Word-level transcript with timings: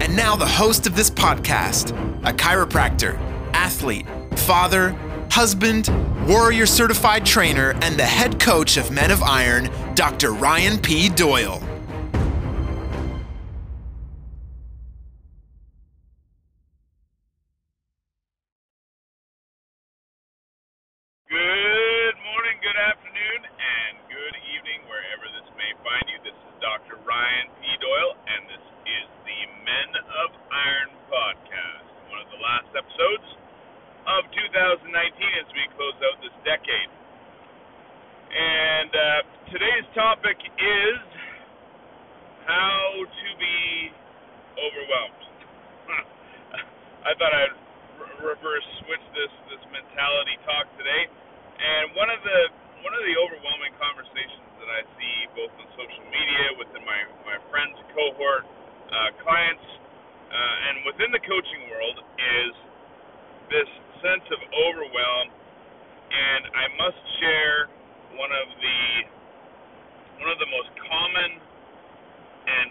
And 0.00 0.16
now, 0.16 0.34
the 0.34 0.46
host 0.46 0.86
of 0.86 0.96
this 0.96 1.10
podcast, 1.10 1.90
a 2.24 2.32
chiropractor, 2.32 3.18
athlete, 3.52 4.06
father, 4.34 4.90
husband, 5.30 5.88
warrior 6.26 6.66
certified 6.66 7.24
trainer, 7.24 7.74
and 7.82 7.98
the 7.98 8.04
head 8.04 8.40
coach 8.40 8.76
of 8.76 8.90
Men 8.90 9.10
of 9.10 9.22
Iron, 9.22 9.70
Dr. 9.94 10.32
Ryan 10.32 10.78
P. 10.78 11.08
Doyle. 11.10 11.69
Episodes 33.00 33.28
of 34.12 34.28
2019 34.28 34.92
as 34.92 35.48
we 35.56 35.64
close 35.72 35.96
out 36.04 36.20
this 36.20 36.36
decade. 36.44 36.90
And 38.28 38.92
uh, 38.92 39.02
today's 39.48 39.88
topic 39.96 40.36
is 40.36 41.00
how 42.44 43.00
to 43.00 43.28
be 43.40 43.88
overwhelmed. 44.52 45.24
I 47.08 47.16
thought 47.16 47.32
I'd 47.32 47.56
re- 48.04 48.36
reverse 48.36 48.68
switch 48.84 49.04
this 49.16 49.32
this 49.48 49.64
mentality 49.72 50.36
talk 50.44 50.68
today. 50.76 51.08
And 51.56 51.96
one 51.96 52.12
of 52.12 52.20
the 52.20 52.40
one 52.84 52.92
of 52.92 53.02
the 53.08 53.16
overwhelming 53.16 53.72
conversations 53.80 54.50
that 54.60 54.68
I 54.68 54.84
see 55.00 55.16
both 55.40 55.52
on 55.56 55.68
social 55.72 56.04
media, 56.12 56.52
within 56.60 56.84
my 56.84 57.00
my 57.24 57.40
friends 57.48 57.80
cohort, 57.96 58.44
uh, 58.92 59.10
clients, 59.24 59.64
uh, 60.28 60.66
and 60.68 60.74
within 60.84 61.10
the 61.16 61.22
coaching 61.24 61.64
world 61.72 61.96
is 62.20 62.69
this 63.50 63.68
sense 64.00 64.26
of 64.32 64.40
overwhelm. 64.54 65.28
And 66.10 66.42
I 66.54 66.66
must 66.78 67.00
share 67.20 67.70
one 68.18 68.32
of 68.32 68.48
the 68.58 68.80
one 70.22 70.30
of 70.30 70.38
the 70.38 70.50
most 70.50 70.70
common 70.90 71.30
and 72.46 72.68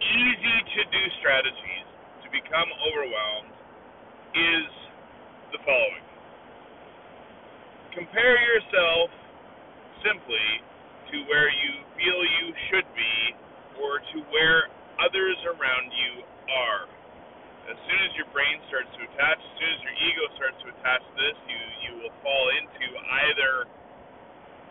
easy 0.00 0.58
to 0.76 0.80
do 0.88 1.02
strategies 1.20 1.86
to 2.24 2.28
become 2.30 2.68
overwhelmed 2.90 3.54
is 4.34 4.68
the 5.52 5.60
following. 5.66 6.06
Compare 7.94 8.38
yourself 8.38 9.10
simply 10.06 10.48
to 11.10 11.16
where 11.26 11.50
you 11.50 11.72
feel 11.98 12.18
you 12.22 12.54
should 12.70 12.86
be 12.94 13.16
or 13.82 13.98
to 14.14 14.18
where 14.30 14.70
others 15.02 15.38
around 15.46 15.90
you 15.90 16.22
are. 16.54 16.82
As 17.68 17.76
soon 17.84 18.00
as 18.08 18.12
your 18.16 18.28
brain 18.32 18.56
starts 18.72 18.88
to 18.96 19.00
attach, 19.04 19.38
as 19.42 19.52
soon 19.60 19.70
as 19.76 19.80
your 19.84 19.96
ego 20.00 20.24
starts 20.40 20.58
to 20.64 20.68
attach 20.72 21.02
to 21.04 21.14
this, 21.20 21.36
you, 21.50 21.60
you 21.84 21.92
will 22.00 22.14
fall 22.24 22.46
into 22.56 22.86
either 23.26 23.52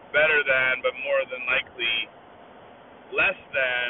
better 0.09 0.42
than, 0.42 0.81
but 0.81 0.94
more 1.06 1.22
than 1.30 1.46
likely 1.46 2.09
less 3.13 3.38
than 3.53 3.88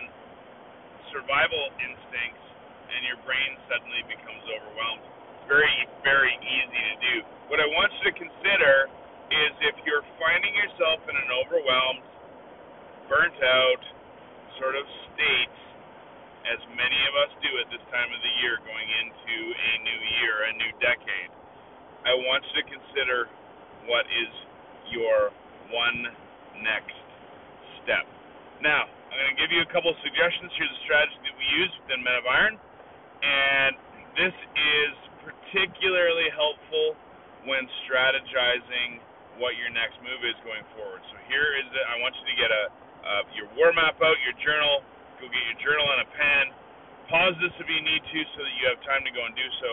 survival 1.12 1.64
instincts, 1.80 2.46
and 2.92 3.02
your 3.08 3.20
brain 3.24 3.52
suddenly 3.72 4.04
becomes 4.08 4.44
overwhelmed. 4.52 5.06
It's 5.06 5.48
very, 5.48 5.78
very 6.04 6.36
easy 6.44 6.82
to 6.92 6.96
do. 7.00 7.16
What 7.50 7.60
I 7.64 7.68
want 7.72 7.90
you 8.00 8.12
to 8.12 8.16
consider 8.16 8.92
is 9.30 9.52
if 9.62 9.76
you're 9.86 10.06
finding 10.18 10.54
yourself 10.58 11.02
in 11.06 11.16
an 11.16 11.30
overwhelmed, 11.46 12.06
burnt 13.10 13.38
out 13.42 13.82
sort 14.62 14.76
of 14.78 14.86
state, 15.14 15.56
as 16.48 16.60
many 16.76 17.00
of 17.10 17.14
us 17.28 17.32
do 17.44 17.52
at 17.60 17.68
this 17.72 17.84
time 17.92 18.10
of 18.12 18.20
the 18.24 18.34
year 18.44 18.60
going 18.64 18.90
into 19.04 19.38
a 19.52 19.72
new 19.84 20.02
year, 20.22 20.36
a 20.48 20.54
new 20.56 20.72
decade, 20.80 21.32
I 22.08 22.16
want 22.16 22.44
you 22.52 22.64
to 22.64 22.66
consider 22.68 23.28
what 23.88 24.08
is 24.08 24.32
your 24.92 25.34
one 25.74 26.08
next 26.64 26.96
step. 27.84 28.08
Now, 28.64 28.88
I'm 28.88 29.18
going 29.18 29.34
to 29.36 29.40
give 29.40 29.52
you 29.52 29.64
a 29.64 29.72
couple 29.72 29.92
of 29.92 30.00
suggestions. 30.04 30.52
Here's 30.56 30.72
a 30.72 30.84
strategy 30.86 31.20
that 31.28 31.36
we 31.36 31.48
use 31.60 31.72
within 31.84 32.04
Men 32.04 32.16
of 32.20 32.26
Iron, 32.28 32.56
and 33.24 33.74
this 34.16 34.36
is 34.36 34.94
particularly 35.24 36.30
helpful 36.36 36.96
when 37.48 37.64
strategizing 37.88 39.00
what 39.40 39.56
your 39.56 39.72
next 39.72 39.96
move 40.04 40.20
is 40.28 40.36
going 40.44 40.64
forward. 40.76 41.00
So 41.10 41.16
here 41.32 41.56
is 41.56 41.68
it. 41.72 41.86
I 41.88 41.96
want 42.04 42.14
you 42.20 42.26
to 42.28 42.36
get 42.36 42.52
a 42.52 42.64
uh, 43.00 43.24
your 43.32 43.48
war 43.56 43.72
map 43.72 43.96
out, 44.04 44.20
your 44.28 44.36
journal. 44.44 44.84
Go 45.20 45.28
get 45.28 45.44
your 45.52 45.60
journal 45.60 45.88
and 45.92 46.02
a 46.08 46.10
pen. 46.16 46.44
Pause 47.12 47.36
this 47.44 47.54
if 47.60 47.68
you 47.68 47.82
need 47.84 48.04
to, 48.04 48.20
so 48.36 48.40
that 48.44 48.54
you 48.56 48.64
have 48.72 48.80
time 48.88 49.04
to 49.04 49.12
go 49.12 49.24
and 49.28 49.36
do 49.36 49.48
so. 49.60 49.72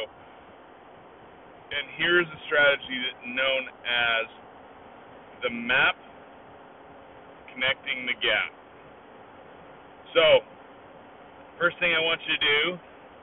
And 1.71 1.85
here's 1.99 2.27
a 2.27 2.41
strategy 2.47 2.99
that's 2.99 3.25
known 3.31 3.63
as 3.87 4.27
the 5.47 5.53
map 5.55 5.95
connecting 7.55 8.07
the 8.11 8.17
gap. 8.19 8.51
So, 10.15 10.43
first 11.61 11.79
thing 11.79 11.95
I 11.95 12.03
want 12.03 12.23
you 12.27 12.35
to 12.35 12.43
do 12.43 12.61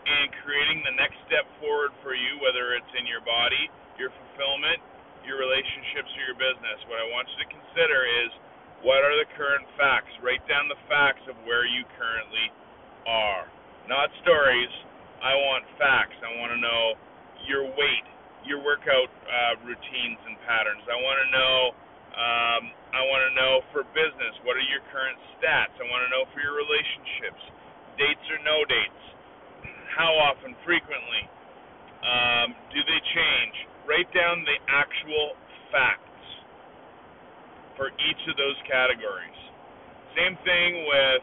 in 0.04 0.24
creating 0.44 0.84
the 0.84 0.96
next 1.00 1.20
step 1.28 1.48
forward 1.60 1.96
for 2.04 2.16
you, 2.16 2.40
whether 2.44 2.76
it's 2.76 2.92
in 3.00 3.08
your 3.08 3.24
body, 3.24 3.72
your 3.96 4.12
fulfillment, 4.12 4.80
your 5.24 5.40
relationships, 5.40 6.12
or 6.20 6.22
your 6.28 6.40
business, 6.40 6.78
what 6.92 7.00
I 7.00 7.08
want 7.12 7.28
you 7.32 7.40
to 7.44 7.50
consider 7.50 8.00
is 8.04 8.32
what 8.84 9.02
are 9.02 9.16
the 9.16 9.28
current 9.40 9.66
facts? 9.80 10.12
Write 10.20 10.44
down 10.52 10.68
the 10.68 10.80
facts 10.92 11.24
of 11.32 11.36
where 11.48 11.66
you 11.66 11.88
currently 11.96 12.48
are. 13.08 13.48
Not 13.88 14.12
stories. 14.24 14.72
I 15.24 15.34
want 15.36 15.64
facts. 15.80 16.16
I 16.20 16.36
want 16.40 16.52
to 16.52 16.60
know 16.60 17.00
your 17.48 17.64
weight, 17.80 18.06
your 18.44 18.60
workout 18.60 19.08
uh, 19.08 19.56
routines 19.64 20.20
and 20.28 20.36
patterns. 20.44 20.84
I 20.88 21.00
want 21.00 21.18
to 21.24 21.30
know. 21.32 21.58
Um, 22.14 22.64
I 22.94 23.02
want 23.10 23.24
to 23.26 23.34
know 23.34 23.54
for 23.74 23.88
business 23.96 24.36
what 24.46 24.60
are 24.60 24.68
your 24.70 24.84
current 24.94 25.18
stats. 25.40 25.74
I 25.80 25.88
want 25.90 26.04
to 26.06 26.12
know 26.12 26.28
for 26.36 26.44
your 26.44 26.54
relationships, 26.56 27.42
dates 27.98 28.26
or 28.30 28.40
no 28.46 28.68
dates. 28.68 29.04
How 29.96 30.12
often, 30.14 30.54
frequently, 30.66 31.24
um, 32.04 32.54
do 32.74 32.80
they 32.84 33.02
change? 33.16 33.56
Write 33.88 34.10
down 34.14 34.44
the 34.46 34.58
actual 34.70 35.36
facts 35.72 36.13
for 37.76 37.90
each 37.90 38.24
of 38.30 38.36
those 38.38 38.58
categories. 38.70 39.40
Same 40.14 40.38
thing 40.46 40.72
with 40.86 41.22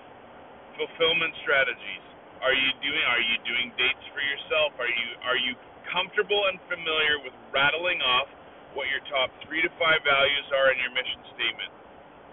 fulfillment 0.75 1.35
strategies. 1.47 2.05
Are 2.43 2.57
you 2.57 2.71
doing 2.81 3.05
are 3.05 3.23
you 3.23 3.37
doing 3.45 3.69
dates 3.77 4.05
for 4.17 4.23
yourself? 4.25 4.75
Are 4.81 4.89
you 4.89 5.09
are 5.23 5.41
you 5.41 5.53
comfortable 5.93 6.41
and 6.49 6.57
familiar 6.67 7.21
with 7.23 7.35
rattling 7.53 8.01
off 8.01 8.31
what 8.73 8.87
your 8.87 9.03
top 9.11 9.29
3 9.45 9.67
to 9.67 9.71
5 9.77 9.79
values 10.07 10.47
are 10.55 10.71
in 10.71 10.79
your 10.79 10.95
mission 10.95 11.21
statement? 11.35 11.73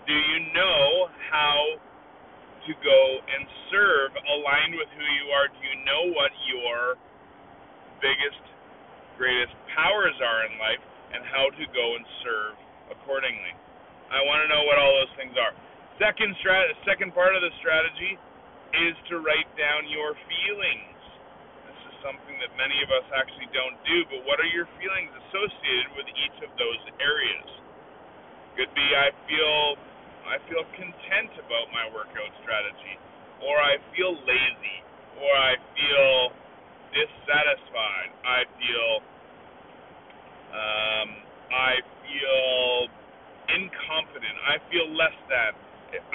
Do 0.06 0.16
you 0.16 0.38
know 0.54 1.12
how 1.34 1.82
to 2.68 2.72
go 2.80 3.02
and 3.28 3.44
serve 3.74 4.16
aligned 4.16 4.76
with 4.80 4.88
who 4.96 5.04
you 5.04 5.26
are? 5.36 5.52
Do 5.52 5.60
you 5.60 5.78
know 5.84 6.04
what 6.16 6.32
your 6.48 6.96
biggest 8.00 8.44
greatest 9.20 9.54
powers 9.74 10.16
are 10.22 10.46
in 10.48 10.54
life 10.62 10.84
and 11.12 11.26
how 11.26 11.50
to 11.52 11.64
go 11.74 11.86
and 11.98 12.06
serve 12.24 12.56
accordingly? 12.94 13.67
I 14.12 14.24
want 14.24 14.44
to 14.44 14.48
know 14.48 14.64
what 14.68 14.80
all 14.80 14.94
those 15.04 15.14
things 15.20 15.36
are. 15.36 15.54
Second 16.00 16.36
strat, 16.40 16.70
second 16.88 17.12
part 17.12 17.36
of 17.36 17.42
the 17.42 17.52
strategy 17.60 18.16
is 18.76 18.96
to 19.12 19.20
write 19.24 19.50
down 19.58 19.88
your 19.90 20.14
feelings. 20.28 21.00
This 21.68 21.80
is 21.92 21.96
something 22.04 22.36
that 22.44 22.52
many 22.60 22.78
of 22.84 22.90
us 22.92 23.08
actually 23.16 23.50
don't 23.56 23.76
do, 23.88 23.98
but 24.12 24.22
what 24.28 24.40
are 24.40 24.52
your 24.52 24.68
feelings 24.80 25.12
associated 25.28 25.90
with 25.98 26.08
each 26.12 26.38
of 26.44 26.52
those 26.60 26.82
areas? 27.02 27.50
Could 28.56 28.72
be 28.76 28.88
I 28.96 29.14
feel 29.30 29.78
I 30.28 30.38
feel 30.52 30.66
content 30.76 31.32
about 31.40 31.72
my 31.72 31.88
workout 31.96 32.32
strategy, 32.44 32.96
or 33.46 33.56
I 33.56 33.80
feel 33.96 34.12
lazy, 34.28 34.78
or 35.24 35.32
I 35.32 35.56
feel 35.78 36.14
dissatisfied. 36.92 38.12
I 38.28 38.42
feel 38.60 38.90
um, 40.52 41.10
I 41.54 41.74
feel 42.04 42.90
incompetent. 43.56 44.36
I 44.48 44.64
feel 44.72 44.88
less 44.96 45.16
than. 45.28 45.52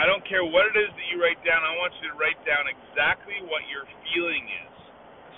I 0.00 0.08
don't 0.08 0.24
care 0.24 0.44
what 0.44 0.68
it 0.72 0.76
is 0.76 0.88
that 0.88 1.06
you 1.12 1.20
write 1.20 1.40
down. 1.44 1.60
I 1.60 1.76
want 1.76 1.92
you 2.00 2.08
to 2.08 2.16
write 2.16 2.40
down 2.48 2.64
exactly 2.68 3.36
what 3.48 3.64
your 3.68 3.84
feeling 4.08 4.44
is 4.48 4.72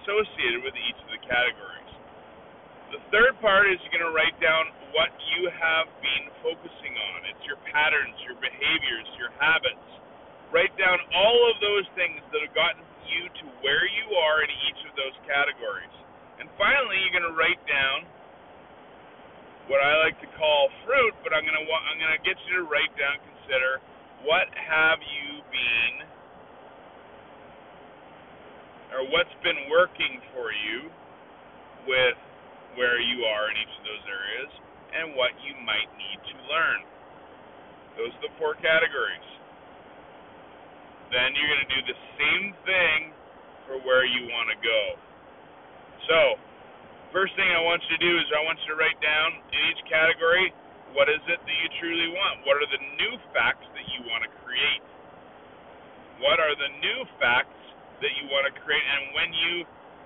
associated 0.03 0.63
with 0.63 0.75
each 0.79 0.99
of 1.03 1.11
the 1.11 1.23
categories. 1.27 1.93
The 2.95 3.03
third 3.11 3.35
part 3.43 3.67
is 3.67 3.83
you're 3.83 3.95
going 3.95 4.07
to 4.07 4.15
write 4.15 4.39
down 4.39 4.71
what 4.95 5.11
you 5.35 5.51
have 5.51 5.91
been 5.99 6.31
focusing 6.47 6.95
on. 6.95 7.27
It's 7.35 7.43
your 7.43 7.59
patterns, 7.67 8.15
your 8.23 8.39
behaviors, 8.39 9.07
your 9.19 9.35
habits. 9.43 9.83
Write 10.55 10.75
down 10.79 11.03
all 11.11 11.39
of 11.51 11.59
those 11.59 11.87
things 11.99 12.23
that 12.31 12.39
have 12.47 12.55
gotten 12.55 12.87
you 13.11 13.27
to 13.27 13.45
where 13.67 13.87
you 13.91 14.07
are 14.15 14.47
in 14.47 14.51
each 14.71 14.81
of 14.87 14.95
those 14.95 15.17
categories. 15.27 15.91
And 16.39 16.47
finally, 16.55 16.99
you're 17.03 17.15
going 17.15 17.27
to 17.27 17.35
write 17.35 17.59
down 17.67 18.07
what 19.69 19.81
I 19.81 19.97
like 20.05 20.21
to 20.21 20.29
call 20.37 20.69
fruit, 20.85 21.15
but 21.25 21.33
I'm 21.33 21.45
to 21.57 21.65
I'm 21.65 21.99
to 22.17 22.25
get 22.25 22.37
you 22.49 22.61
to 22.61 22.65
write 22.69 22.93
down 23.01 23.17
consider 23.25 23.81
what 24.25 24.49
have 24.57 25.01
you 25.01 25.41
been 25.49 25.95
or 28.93 29.03
what's 29.11 29.33
been 29.43 29.69
working 29.73 30.21
for 30.33 30.53
you 30.53 30.89
with 31.89 32.17
where 32.77 33.01
you 33.01 33.25
are 33.25 33.51
in 33.51 33.57
each 33.61 33.75
of 33.81 33.85
those 33.85 34.05
areas 34.09 34.51
and 34.95 35.05
what 35.19 35.33
you 35.43 35.55
might 35.67 35.91
need 35.99 36.21
to 36.23 36.37
learn. 36.47 36.81
Those 37.99 38.13
are 38.15 38.25
the 38.31 38.35
four 38.39 38.55
categories. 38.59 39.29
Then 41.11 41.35
you're 41.39 41.51
going 41.51 41.67
to 41.67 41.73
do 41.75 41.83
the 41.87 41.99
same 42.19 42.47
thing 42.67 43.01
for 43.67 43.79
where 43.87 44.03
you 44.07 44.27
want 44.31 44.51
to 44.51 44.59
go. 44.59 44.83
So, 46.11 46.19
first 47.15 47.33
thing 47.39 47.47
I 47.47 47.63
want 47.63 47.79
you 47.87 47.95
to 47.95 48.03
do 48.03 48.13
is 48.19 48.27
I 48.35 48.43
want 48.43 48.59
you 48.67 48.75
to 48.75 48.79
write 48.79 48.99
down 48.99 49.39
in 49.39 49.61
each 49.71 49.83
category 49.87 50.51
what 50.93 51.11
is 51.11 51.23
it 51.27 51.43
that 51.43 51.57
you 51.59 51.69
truly 51.83 52.11
want? 52.15 52.47
What 52.47 52.59
are 52.59 52.71
the 52.71 52.83
new 52.99 53.19
facts 53.35 53.67
that 53.75 53.87
you 53.91 54.07
want 54.07 54.23
to 54.23 54.31
create? 54.47 54.83
What 56.23 56.39
are 56.39 56.55
the 56.55 56.71
new 56.79 57.03
facts 57.19 57.59
that 57.99 58.13
you 58.15 58.31
want 58.31 58.47
to 58.47 58.55
create? 58.63 58.83
And 58.83 59.11
when 59.11 59.31
you 59.35 59.55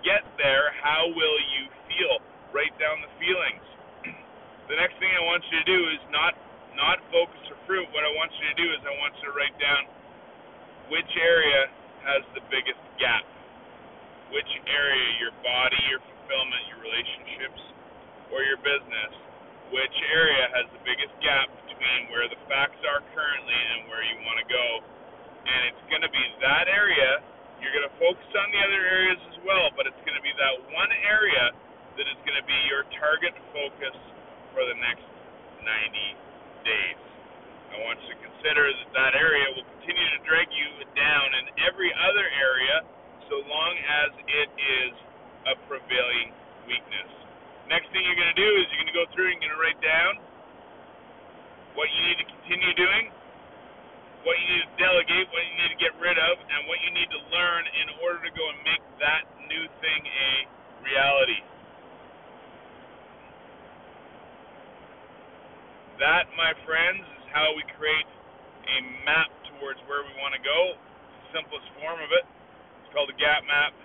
get 0.00 0.24
there, 0.40 0.72
how 0.80 1.12
will 1.12 1.38
you 1.58 1.68
feel? 1.92 2.24
write 2.52 2.72
down 2.80 3.00
the 3.04 3.12
feelings. 3.20 3.64
the 4.72 4.76
next 4.76 4.96
thing 5.00 5.12
I 5.12 5.24
want 5.24 5.44
you 5.48 5.56
to 5.60 5.66
do 5.66 5.80
is 5.92 6.02
not 6.12 6.32
not 6.76 7.02
focus 7.10 7.42
or 7.50 7.58
fruit. 7.66 7.90
What 7.90 8.06
I 8.06 8.12
want 8.14 8.30
you 8.38 8.44
to 8.54 8.56
do 8.56 8.66
is 8.70 8.78
I 8.86 8.94
want 9.02 9.12
you 9.18 9.26
to 9.28 9.34
write 9.34 9.56
down 9.58 9.82
which 10.94 11.10
area 11.18 11.66
has 12.06 12.22
the 12.38 12.42
biggest 12.48 12.78
gap. 13.02 13.26
Which 14.30 14.48
area, 14.68 15.06
your 15.18 15.34
body, 15.42 15.80
your 15.90 15.98
fulfillment, 16.04 16.62
or 18.38 18.46
your 18.46 18.62
business, 18.62 19.12
which 19.74 19.96
area 20.14 20.46
has 20.54 20.70
the 20.70 20.82
biggest 20.86 21.10
gap 21.18 21.50
between 21.66 22.06
where 22.14 22.30
the 22.30 22.38
facts 22.46 22.78
are 22.86 23.02
currently 23.10 23.58
and 23.74 23.90
where 23.90 24.06
you 24.06 24.14
want 24.22 24.38
to 24.38 24.46
go. 24.46 24.66
And 25.42 25.60
it's 25.74 25.84
going 25.90 26.06
to 26.06 26.12
be 26.14 26.22
that 26.46 26.70
area. 26.70 27.18
You're 27.58 27.74
going 27.74 27.90
to 27.90 27.96
focus 27.98 28.30
on 28.38 28.46
the 28.54 28.60
other 28.62 28.78
areas 28.78 29.18
as 29.34 29.38
well, 29.42 29.74
but 29.74 29.90
it's 29.90 29.98
going 30.06 30.14
to 30.14 30.22
be 30.22 30.30
that 30.38 30.54
one 30.70 30.92
area 31.02 31.50
that 31.98 32.06
is 32.06 32.18
going 32.22 32.38
to 32.38 32.46
be 32.46 32.54
your 32.70 32.86
target 33.02 33.34
focus 33.50 33.96
for 34.54 34.62
the 34.62 34.78
next 34.78 35.02
90 35.66 36.62
days. 36.62 37.02
I 37.74 37.82
want 37.82 37.98
you 38.06 38.14
to 38.14 38.18
consider 38.22 38.70
that 38.70 38.90
that 38.94 39.14
area 39.18 39.50
will 39.58 39.66
continue 39.82 40.06
to 40.14 40.20
drag 40.22 40.46
you 40.54 40.86
down 40.94 41.26
in 41.42 41.44
every 41.66 41.90
other 41.90 42.26
area 42.38 42.86
so 43.26 43.42
long 43.50 43.74
as 43.74 44.10
it 44.30 44.48
is 44.54 44.94
a 45.50 45.54
prevailing 45.66 46.30
weakness. 46.70 47.27
Next 47.68 47.92
thing 47.92 48.00
you're 48.00 48.16
going 48.16 48.32
to 48.32 48.40
do 48.40 48.50
is 48.56 48.64
you're 48.72 48.80
going 48.80 48.92
to 48.92 48.96
go 48.96 49.04
through 49.12 49.28
and 49.28 49.36
you're 49.44 49.52
going 49.52 49.60
to 49.60 49.60
write 49.60 49.80
down 49.84 50.16
what 51.76 51.84
you 51.92 52.00
need 52.08 52.16
to 52.16 52.26
continue 52.26 52.72
doing, 52.80 53.12
what 54.24 54.40
you 54.40 54.46
need 54.56 54.64
to 54.64 54.72
delegate, 54.80 55.28
what 55.28 55.44
you 55.44 55.54
need 55.60 55.72
to 55.76 55.80
get 55.80 55.92
rid 56.00 56.16
of, 56.16 56.34
and 56.48 56.64
what 56.64 56.80
you 56.80 56.90
need 56.96 57.12
to 57.12 57.20
learn 57.28 57.68
in 57.68 57.92
order 58.00 58.24
to 58.24 58.32
go 58.32 58.44
and 58.48 58.58
make 58.64 58.80
that 59.04 59.28
new 59.52 59.64
thing 59.84 60.00
a 60.00 60.32
reality. 60.80 61.44
That, 66.00 66.24
my 66.40 66.56
friends, 66.64 67.04
is 67.20 67.24
how 67.36 67.52
we 67.52 67.68
create 67.76 68.08
a 68.64 68.78
map 69.04 69.28
towards 69.52 69.76
where 69.84 70.08
we 70.08 70.12
want 70.24 70.32
to 70.32 70.40
go. 70.40 70.72
Simplest 71.36 71.68
form 71.84 72.00
of 72.00 72.10
it. 72.16 72.24
It's 72.80 72.90
called 72.96 73.12
a 73.12 73.18
gap 73.20 73.44
map. 73.44 73.76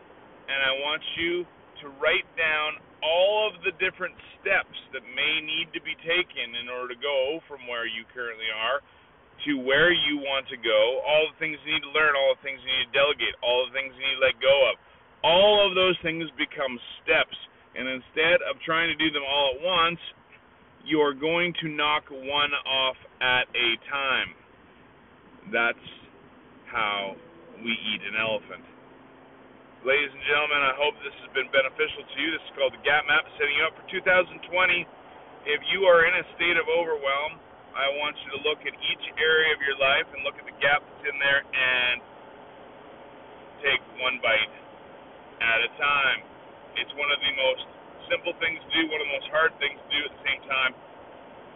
And 0.48 0.60
I 0.64 0.72
want 0.88 1.04
you 1.20 1.44
to 1.84 1.92
write 2.00 2.28
down 2.40 2.80
all 3.04 3.52
of 3.52 3.60
the 3.68 3.76
different 3.84 4.16
steps 4.40 4.80
that 4.96 5.04
may 5.12 5.44
need 5.44 5.70
to 5.76 5.82
be 5.84 5.94
taken 6.08 6.56
in 6.56 6.72
order 6.72 6.96
to 6.96 7.00
go 7.04 7.44
from 7.52 7.68
where 7.68 7.86
you 7.86 8.08
currently 8.16 8.48
are 8.48 8.80
to 9.46 9.60
where 9.60 9.92
you 9.92 10.22
want 10.22 10.48
to 10.48 10.58
go, 10.58 11.02
all 11.04 11.28
the 11.28 11.38
things 11.42 11.58
you 11.66 11.76
need 11.76 11.84
to 11.84 11.92
learn, 11.92 12.16
all 12.16 12.38
the 12.38 12.44
things 12.46 12.62
you 12.64 12.72
need 12.72 12.88
to 12.88 12.96
delegate, 12.96 13.36
all 13.44 13.68
the 13.68 13.74
things 13.76 13.92
you 13.98 14.04
need 14.06 14.20
to 14.22 14.24
let 14.24 14.38
go 14.40 14.56
of. 14.72 14.80
All 15.24 15.66
of 15.68 15.76
those 15.76 15.98
things 16.04 16.24
become 16.40 16.80
steps. 17.04 17.36
And 17.76 17.90
instead 17.90 18.40
of 18.46 18.56
trying 18.62 18.94
to 18.94 18.98
do 18.98 19.10
them 19.12 19.26
all 19.26 19.58
at 19.58 19.60
once, 19.60 20.00
you're 20.86 21.16
going 21.16 21.54
to 21.64 21.68
knock 21.68 22.08
one 22.12 22.54
off 22.68 23.00
at 23.20 23.50
a 23.56 23.70
time. 23.90 24.32
That's 25.52 25.88
how 26.72 27.16
we 27.64 27.72
eat 27.72 28.02
an 28.06 28.20
elephant. 28.20 28.64
Ladies 29.84 30.16
and 30.16 30.24
gentlemen, 30.24 30.64
I 30.64 30.80
hope 30.80 30.96
this 31.04 31.12
has 31.12 31.28
been 31.36 31.52
beneficial 31.52 32.08
to 32.08 32.16
you. 32.16 32.32
This 32.32 32.40
is 32.48 32.56
called 32.56 32.72
the 32.72 32.80
Gap 32.88 33.04
Map, 33.04 33.28
setting 33.36 33.52
you 33.52 33.68
up 33.68 33.76
for 33.76 33.84
2020. 33.92 34.40
If 35.44 35.60
you 35.76 35.84
are 35.92 36.08
in 36.08 36.16
a 36.16 36.24
state 36.40 36.56
of 36.56 36.64
overwhelm, 36.72 37.36
I 37.76 37.92
want 38.00 38.16
you 38.24 38.32
to 38.32 38.48
look 38.48 38.64
at 38.64 38.72
each 38.72 39.06
area 39.20 39.52
of 39.52 39.60
your 39.60 39.76
life 39.76 40.08
and 40.16 40.24
look 40.24 40.40
at 40.40 40.48
the 40.48 40.56
gap 40.64 40.88
that's 40.88 41.04
in 41.04 41.20
there 41.20 41.44
and 41.44 42.00
take 43.60 43.84
one 44.00 44.24
bite 44.24 44.56
at 45.44 45.60
a 45.68 45.70
time. 45.76 46.32
It's 46.80 46.96
one 46.96 47.12
of 47.12 47.20
the 47.20 47.34
most 47.36 47.68
simple 48.08 48.40
things 48.40 48.64
to 48.64 48.70
do, 48.72 48.88
one 48.88 49.04
of 49.04 49.08
the 49.12 49.16
most 49.20 49.28
hard 49.36 49.52
things 49.60 49.76
to 49.84 49.90
do 49.92 50.00
at 50.00 50.16
the 50.16 50.24
same 50.24 50.42
time. 50.48 50.72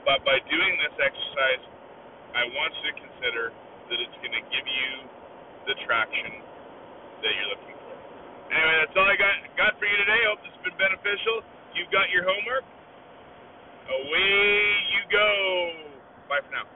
But 0.04 0.28
by 0.28 0.44
doing 0.52 0.76
this 0.84 1.00
exercise, 1.00 1.64
I 2.36 2.44
want 2.52 2.76
you 2.84 2.92
to 2.92 2.96
consider 3.08 3.56
that 3.88 3.98
it's 4.04 4.18
going 4.20 4.36
to 4.36 4.44
give 4.52 4.68
you 4.68 4.92
the 5.72 5.80
traction 5.88 6.44
that 7.24 7.32
you're 7.32 7.56
looking 7.56 7.72
for. 7.72 7.77
Anyway, 8.52 8.78
that's 8.86 8.96
all 8.98 9.10
I 9.10 9.18
got 9.18 9.36
got 9.58 9.74
for 9.80 9.88
you 9.90 9.98
today. 10.06 10.22
Hope 10.30 10.40
this 10.46 10.54
has 10.54 10.64
been 10.64 10.78
beneficial. 10.80 11.44
You've 11.76 11.92
got 11.92 12.10
your 12.14 12.24
homework. 12.30 12.66
Away 13.72 14.56
you 14.94 15.02
go. 15.12 15.30
Bye 16.30 16.42
for 16.46 16.54
now. 16.54 16.68